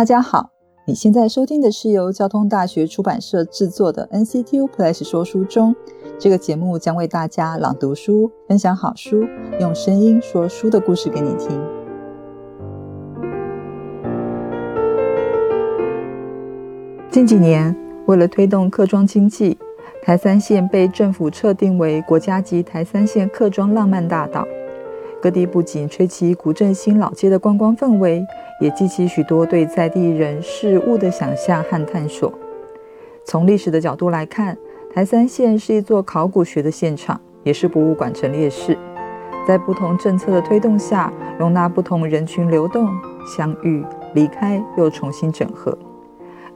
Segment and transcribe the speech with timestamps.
[0.00, 0.48] 大家好，
[0.86, 5.76] 你现在收听的是由交通大学出版社制作的 NCTU Plus 说书中。
[6.18, 9.26] 这个节目将为大家朗读书，分享好书，
[9.60, 11.60] 用声音说书的故事给你听。
[17.10, 17.76] 近几年，
[18.06, 19.58] 为了推动客庄经济，
[20.02, 24.46] 台三线被政府设定为国家级台三线客庄浪漫大岛。
[25.22, 28.24] 各地不仅吹起古镇新老街的观光氛围，
[28.58, 32.32] 也激起许多对在地人事物的想象和探索。
[33.26, 34.56] 从历史的角度来看，
[34.94, 38.78] 台三线是一座考古学的现场，也是博物馆陈列室。
[39.46, 42.88] 在不同政策的推动下，容纳不同人群流动、
[43.26, 45.76] 相遇、离开，又重新整合。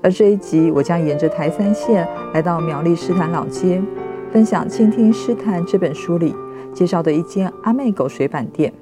[0.02, 3.83] 而这一集，我将沿着台三线来到苗栗诗坛老街，
[4.33, 6.34] 分享《倾听诗坛》这本书里。
[6.74, 8.73] 介绍的一间阿妹狗水板店，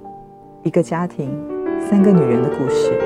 [0.62, 1.28] 一个家庭，
[1.78, 2.98] 三个女人的故事。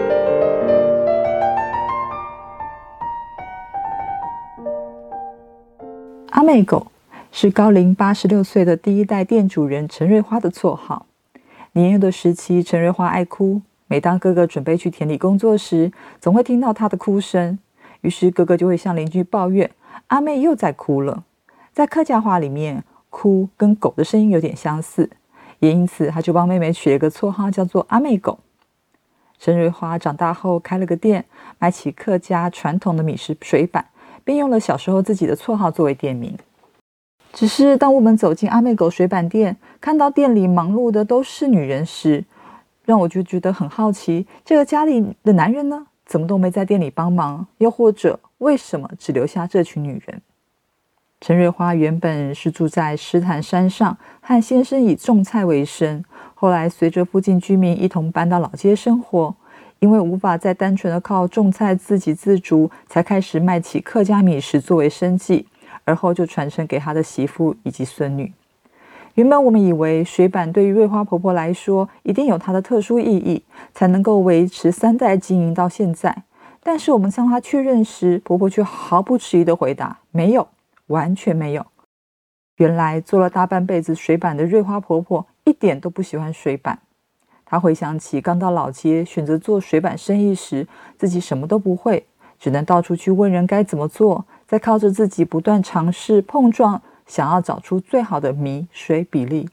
[6.31, 6.87] 阿妹狗
[7.33, 11.07] 是高龄八十六岁的第一代店主人陈瑞花的绰号。
[11.73, 17.59] 年幼的时期，陈瑞花爱哭，每当哥哥准备去田里工作时，总会听到她的哭声，
[18.03, 19.69] 于是哥哥就会向邻居抱怨
[20.07, 21.25] ：“阿妹又在哭了。”
[21.75, 22.85] 在客家话里面。
[23.17, 25.09] 哭跟狗的声音有点相似，
[25.61, 28.39] 也因此他就帮妹妹取了个绰号，叫做阿妹狗。
[29.39, 31.25] 陈瑞花长大后开了个店，
[31.59, 33.87] 卖起客家传统的米食水板，
[34.23, 36.37] 并用了小时候自己的绰号作为店名。
[37.33, 42.23] 只是当我们走进阿妹狗水板店，看到店里忙碌的都是女人时，
[42.85, 47.47] 让我就觉得很好奇：这个家里的男人呢，怎么都没在店里帮忙？
[47.57, 50.21] 又或者为什么只留下这群女人？
[51.21, 56.05] 陈瑞花原本是住在石潭山上，和先生以种菜为生。
[56.35, 59.35] 后来随着附近居民一同搬到老街生活，
[59.79, 65.47] 因为无法再单纯的靠种菜自给自足，才开始卖起客家米食作为生计。
[65.85, 68.33] 而后就传承给他的媳妇以及孙女。
[69.15, 76.25] 原本我们以为水板对于瑞花婆婆来说一定有它的特殊意义，才能够维持三代经营到现在。
[76.63, 80.49] 但是我们向她确认时，婆婆却毫不迟疑的回答：没有。
[80.87, 81.67] 完全没有。
[82.57, 86.79] 原来做了大半辈子水板的瑞花婆婆一点都不喜欢水板。
[87.45, 90.67] 她回想起刚到老街选择做水板生意时，
[90.99, 92.07] 自己什么都不会，
[92.39, 99.49] 只能到处去问人该怎么做，再靠着自己不断尝试碰撞，想要找出最好的米水比例。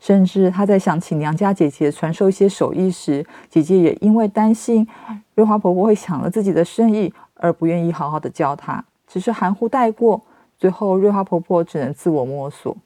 [0.00, 4.88] 甚至她在想请娘家姐姐传授一些手艺时，姐姐也因为担心
[5.34, 10.22] 瑞花婆婆会抢了自己的生意，而不愿意好好的教她，只是含糊带过。
[10.58, 12.76] 最后，瑞花婆婆只能自我摸索。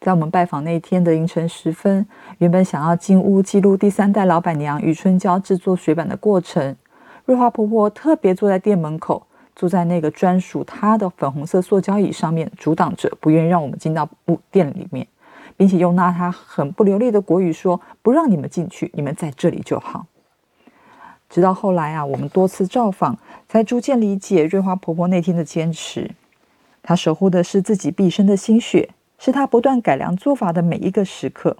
[0.00, 2.06] 在我们拜访那天的凌晨时分，
[2.38, 6.74] 原本想要进屋记录第三代老板娘余春娇制作水板的过程，
[7.26, 15.06] 瑞花婆婆特别坐在店门口，坐在那个专属她的粉红色塑胶椅上面，阻挡着，不愿意让我们进到屋店里面，
[15.54, 20.06] 并且用那她很不流利的国语说：“不让你们进去，你们在这里就好。”
[21.28, 26.10] 直到后来啊，我们多次造访，才逐渐理解瑞花婆婆那天的坚持。
[26.82, 28.88] 他守护的是自己毕生的心血，
[29.18, 31.56] 是他不断改良做法的每一个时刻，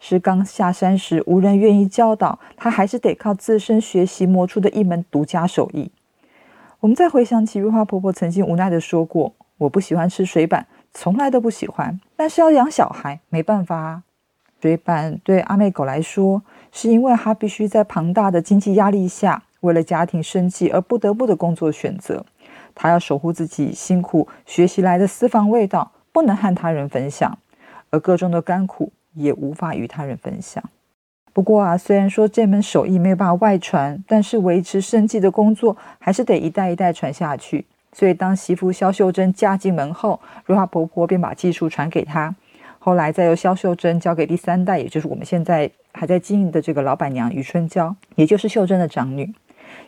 [0.00, 5.90] 是刚下山时无人愿意教导他，还是得靠自身学习磨出的一门独家手艺。
[6.80, 14.02] 我们再回想起如花婆婆曾经无奈的说过：“我不喜欢吃水板，从来都不喜欢，但是要养小孩，没办法啊。”
[14.60, 22.26] 水板对阿妹狗来说，是因为她必须在庞大的经济压力下，为了家庭生计而不得不的工作选择。
[22.76, 27.36] 他要守护自己辛苦学习来的私房味道，不能和他人分享，
[27.90, 30.62] 而各中的甘苦也无法与他人分享。
[31.32, 37.66] 不过啊，虽然说这门手艺没有办法外传，但是维持生计的工作还是得一代一代传下去。
[37.92, 42.34] 所以，当媳妇肖秀珍嫁进门后，瑞花婆婆便把技术传给她。
[42.78, 49.34] 后来，再由肖秀珍交给第三代，也就是我们现在还在经营的这个老板娘余春娇，也就是秀珍的长女。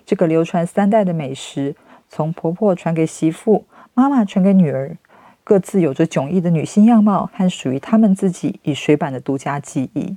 [0.07, 1.77] 这个流传三代的美食。
[2.09, 3.65] 从婆婆传给媳妇，
[3.95, 4.97] 妈妈传给女儿，
[5.45, 10.17] 各自有着迥异的女性样貌和属于他们自己以水板的独家记忆。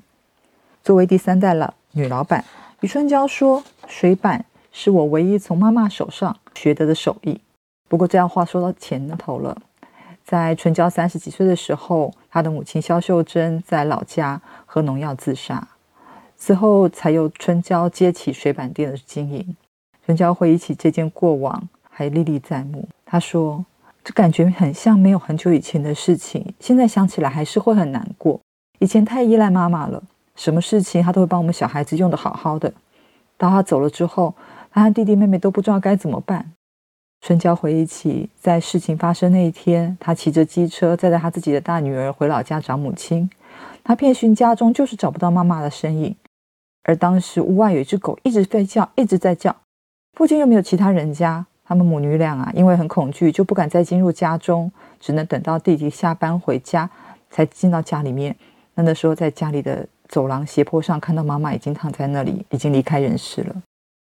[0.84, 2.44] 作为第三代了女老板，
[2.80, 7.40] 余春娇说：“水板是我唯一从妈妈手上学得的手艺。”
[7.88, 9.62] 不过这样话说到前头了，
[10.24, 15.68] 在春娇三十几岁的时候，她的母亲肖秀珍在老家喝农药自杀，
[16.38, 19.56] 此后才由春娇接起水板店的经营。
[20.06, 21.68] 春娇回忆起这件过往。
[21.92, 22.88] 还历历在目。
[23.06, 23.64] 他说
[24.04, 28.40] ：“这感觉很像没有很久以前的事情，现在想起来还是会很难过。
[28.80, 30.02] 以前太依赖妈妈了，
[30.36, 32.74] 什么事情她都会帮我们小孩子用的好好的。
[33.38, 34.34] 当她走了之后，
[34.72, 36.54] 他和弟弟妹妹都不知道该怎么办。
[37.20, 43.30] 春娇回忆起在事情发生那一天，他骑着机车载着他自己的大女儿回老家找母亲。
[43.84, 46.16] 他遍寻家中，就是找不到妈妈的身影。
[46.84, 49.56] 而当时屋外有一只狗一直在叫，一直在叫。
[50.14, 54.70] 附近又没有其他人家，他们母女俩啊，因为很恐惧，就不敢再进入家中，
[55.00, 56.90] 只能等到弟弟下班回家
[57.30, 58.36] 才进到家里面。
[58.76, 63.56] 那那时候在家里的走廊斜坡上，看到妈妈已经躺在那里，已经离开人世了。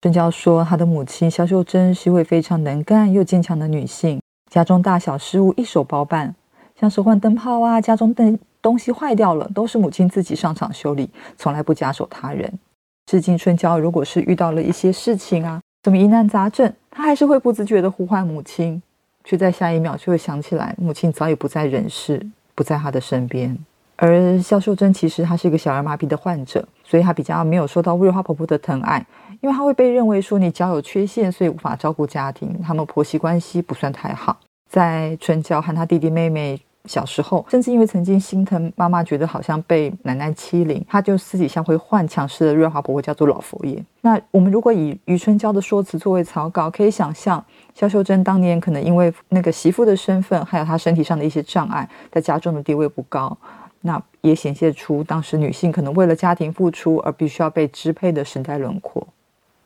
[0.01, 6.33] 春娇说，她的母亲肖秀珍是一位非常能干又坚强的女性，家中大小事务一手包办，
[6.79, 12.57] 像是换灯泡啊，家中灯东西坏掉了，都是母亲自己上场修理，从来不假手他人。
[13.05, 18.81] 至今，春娇如果是遇到了一些事情啊，什么疑难杂症，她还是会不自觉的呼唤母亲，
[19.23, 22.25] 却在下一秒就会想起来，母亲早已不在人世，
[22.55, 23.57] 不在她的身边。
[23.95, 29.05] 而肖秀珍其实她是一个小儿麻痹的患者，所以她比较没有受到瑞花婆婆的疼爱。
[29.41, 32.59] 因为她会被认为说你脚有缺陷，所以无法照顾家庭。
[32.61, 34.37] 他们婆媳关系不算太好。
[34.69, 43.83] 在春娇和她弟弟妹妹小时候，甚至因为曾经心疼妈妈，觉得好像被奶奶欺凌，她就私底下会换强势的瑞华婆婆叫做老佛爷。
[44.01, 47.43] 那我们如果以余春娇的说辞作为草稿，可以想象
[47.75, 53.37] 萧秀珍当年可能因为那个媳妇的身份，还有她身体上的一些障碍，在家中的地位不高，
[53.81, 59.05] 那也显现出当时女性可能为了家庭付出而必须要被支配的时代轮廓。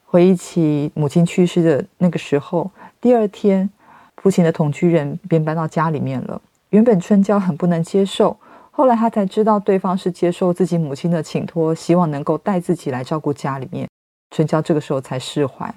[0.06, 2.70] 回忆起母亲去世的那个时候，
[3.00, 3.70] 第二天，
[4.18, 6.42] 父亲的同居人便搬到家里面了。
[6.74, 8.36] 原本春娇很不能接受，
[8.72, 13.88] 后来她才知道对方是接受自己母亲的请托，希望能够带自己来照顾家里面。
[14.36, 15.72] 春娇这个时候才释怀。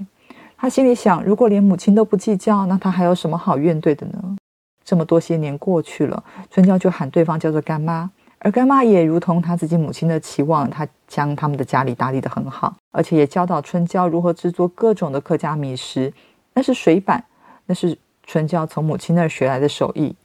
[0.56, 4.38] 她心里想：如果连母亲都不计较，那她还有什么好怨怼的呢？
[4.82, 8.10] 这么多些年过去了，春娇就喊对方叫做干妈。
[8.38, 16.10] 而干妈也如同她自己母亲的期望，她将他们的家里打理得很好，而且也教导春娇如何制作各种的客家米食。
[16.54, 17.22] 那是水板，
[17.66, 20.16] 那是春娇从母亲那儿学来的手艺。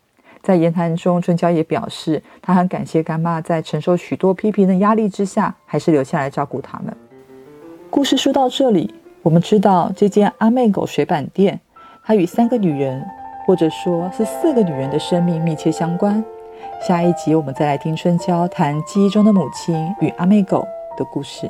[0.41, 6.95] 在言谈中，春娇也表示，她很感谢干妈在承受许多批评的压力之下，还是留下来照顾他们。
[7.89, 11.59] 故事说到这里，我们知道这间阿妹狗水板店，
[12.03, 13.05] 它与三个女人，
[13.45, 16.23] 或者说是四个女人的生命密切相关。
[16.81, 20.67] 下一集我们再来听春娇谈记忆中的母亲与阿妹狗
[20.97, 21.47] 的故事。